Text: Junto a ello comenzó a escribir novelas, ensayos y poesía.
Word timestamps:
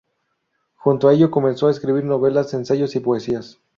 Junto 0.77 1.07
a 1.07 1.13
ello 1.13 1.29
comenzó 1.29 1.67
a 1.67 1.69
escribir 1.69 2.05
novelas, 2.05 2.55
ensayos 2.55 2.95
y 2.95 3.01
poesía. 3.01 3.41